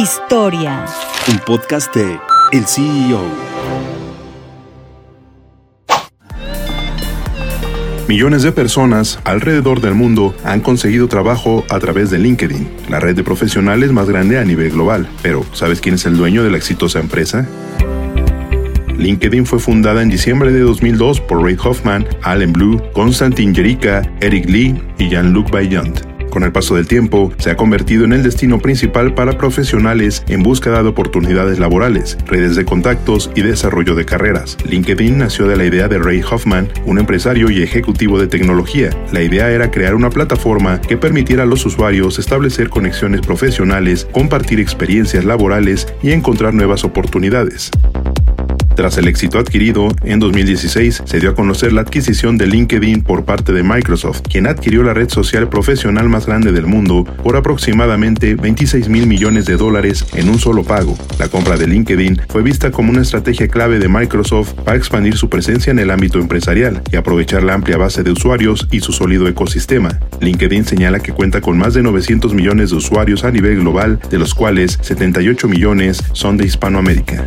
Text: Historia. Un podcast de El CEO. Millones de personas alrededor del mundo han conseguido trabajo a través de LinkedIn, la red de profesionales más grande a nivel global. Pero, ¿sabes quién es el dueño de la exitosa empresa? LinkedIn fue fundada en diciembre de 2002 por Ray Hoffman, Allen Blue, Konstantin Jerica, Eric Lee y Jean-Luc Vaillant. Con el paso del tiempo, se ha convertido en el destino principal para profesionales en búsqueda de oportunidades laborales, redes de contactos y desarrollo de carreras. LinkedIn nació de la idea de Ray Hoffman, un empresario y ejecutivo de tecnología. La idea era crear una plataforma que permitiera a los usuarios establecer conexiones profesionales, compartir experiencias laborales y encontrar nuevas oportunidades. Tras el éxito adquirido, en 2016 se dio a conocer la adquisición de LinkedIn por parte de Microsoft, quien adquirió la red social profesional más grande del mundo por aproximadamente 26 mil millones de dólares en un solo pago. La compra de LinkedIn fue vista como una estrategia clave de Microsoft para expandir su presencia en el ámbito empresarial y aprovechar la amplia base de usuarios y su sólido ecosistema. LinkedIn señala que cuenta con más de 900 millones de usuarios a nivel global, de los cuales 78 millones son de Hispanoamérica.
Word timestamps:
Historia. 0.00 0.86
Un 1.28 1.38
podcast 1.40 1.94
de 1.94 2.18
El 2.52 2.64
CEO. 2.64 3.20
Millones 8.08 8.42
de 8.42 8.50
personas 8.50 9.20
alrededor 9.24 9.82
del 9.82 9.94
mundo 9.94 10.34
han 10.42 10.60
conseguido 10.60 11.06
trabajo 11.06 11.64
a 11.68 11.78
través 11.80 12.08
de 12.08 12.18
LinkedIn, 12.18 12.66
la 12.88 12.98
red 12.98 13.14
de 13.14 13.22
profesionales 13.22 13.92
más 13.92 14.08
grande 14.08 14.38
a 14.38 14.44
nivel 14.46 14.70
global. 14.70 15.06
Pero, 15.20 15.44
¿sabes 15.52 15.82
quién 15.82 15.96
es 15.96 16.06
el 16.06 16.16
dueño 16.16 16.42
de 16.42 16.50
la 16.50 16.56
exitosa 16.56 16.98
empresa? 16.98 17.46
LinkedIn 18.96 19.44
fue 19.44 19.58
fundada 19.58 20.00
en 20.00 20.08
diciembre 20.08 20.50
de 20.50 20.60
2002 20.60 21.20
por 21.20 21.42
Ray 21.42 21.58
Hoffman, 21.62 22.06
Allen 22.22 22.54
Blue, 22.54 22.82
Konstantin 22.94 23.54
Jerica, 23.54 24.00
Eric 24.22 24.48
Lee 24.48 24.82
y 24.96 25.10
Jean-Luc 25.10 25.50
Vaillant. 25.50 26.09
Con 26.30 26.44
el 26.44 26.52
paso 26.52 26.76
del 26.76 26.86
tiempo, 26.86 27.32
se 27.38 27.50
ha 27.50 27.56
convertido 27.56 28.04
en 28.04 28.12
el 28.12 28.22
destino 28.22 28.60
principal 28.60 29.14
para 29.14 29.36
profesionales 29.36 30.24
en 30.28 30.42
búsqueda 30.42 30.82
de 30.82 30.88
oportunidades 30.88 31.58
laborales, 31.58 32.16
redes 32.26 32.56
de 32.56 32.64
contactos 32.64 33.30
y 33.34 33.42
desarrollo 33.42 33.94
de 33.94 34.04
carreras. 34.04 34.56
LinkedIn 34.64 35.18
nació 35.18 35.48
de 35.48 35.56
la 35.56 35.64
idea 35.64 35.88
de 35.88 35.98
Ray 35.98 36.22
Hoffman, 36.22 36.68
un 36.86 36.98
empresario 36.98 37.50
y 37.50 37.62
ejecutivo 37.62 38.18
de 38.18 38.28
tecnología. 38.28 38.90
La 39.12 39.22
idea 39.22 39.50
era 39.50 39.70
crear 39.70 39.94
una 39.94 40.10
plataforma 40.10 40.80
que 40.80 40.96
permitiera 40.96 41.42
a 41.42 41.46
los 41.46 41.66
usuarios 41.66 42.18
establecer 42.18 42.68
conexiones 42.68 43.20
profesionales, 43.22 44.06
compartir 44.12 44.60
experiencias 44.60 45.24
laborales 45.24 45.88
y 46.02 46.12
encontrar 46.12 46.54
nuevas 46.54 46.84
oportunidades. 46.84 47.70
Tras 48.74 48.96
el 48.96 49.08
éxito 49.08 49.38
adquirido, 49.38 49.88
en 50.04 50.20
2016 50.20 51.02
se 51.04 51.20
dio 51.20 51.30
a 51.30 51.34
conocer 51.34 51.72
la 51.72 51.82
adquisición 51.82 52.38
de 52.38 52.46
LinkedIn 52.46 53.02
por 53.02 53.24
parte 53.24 53.52
de 53.52 53.62
Microsoft, 53.62 54.22
quien 54.22 54.46
adquirió 54.46 54.82
la 54.82 54.94
red 54.94 55.08
social 55.08 55.48
profesional 55.48 56.08
más 56.08 56.26
grande 56.26 56.52
del 56.52 56.66
mundo 56.66 57.04
por 57.22 57.36
aproximadamente 57.36 58.36
26 58.36 58.88
mil 58.88 59.06
millones 59.06 59.44
de 59.44 59.56
dólares 59.56 60.06
en 60.14 60.28
un 60.28 60.38
solo 60.38 60.64
pago. 60.64 60.96
La 61.18 61.28
compra 61.28 61.56
de 61.56 61.66
LinkedIn 61.66 62.22
fue 62.28 62.42
vista 62.42 62.70
como 62.70 62.90
una 62.90 63.02
estrategia 63.02 63.48
clave 63.48 63.78
de 63.78 63.88
Microsoft 63.88 64.52
para 64.64 64.78
expandir 64.78 65.16
su 65.16 65.28
presencia 65.28 65.70
en 65.70 65.78
el 65.78 65.90
ámbito 65.90 66.18
empresarial 66.18 66.82
y 66.90 66.96
aprovechar 66.96 67.42
la 67.42 67.54
amplia 67.54 67.76
base 67.76 68.02
de 68.02 68.12
usuarios 68.12 68.66
y 68.70 68.80
su 68.80 68.92
sólido 68.92 69.28
ecosistema. 69.28 69.98
LinkedIn 70.20 70.64
señala 70.64 71.00
que 71.00 71.12
cuenta 71.12 71.40
con 71.40 71.58
más 71.58 71.74
de 71.74 71.82
900 71.82 72.32
millones 72.34 72.70
de 72.70 72.76
usuarios 72.76 73.24
a 73.24 73.30
nivel 73.30 73.60
global, 73.60 74.00
de 74.10 74.18
los 74.18 74.34
cuales 74.34 74.78
78 74.80 75.48
millones 75.48 76.02
son 76.12 76.36
de 76.36 76.46
Hispanoamérica. 76.46 77.26